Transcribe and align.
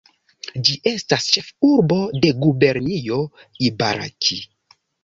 Ĝi 0.69 0.77
estas 0.91 1.27
ĉefurbo 1.35 2.01
de 2.25 2.35
gubernio 2.47 3.23
Ibaraki. 3.71 4.43